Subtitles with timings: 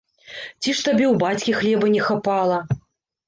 [0.61, 2.57] Ці ж табе ў бацькі хлеба не хапала!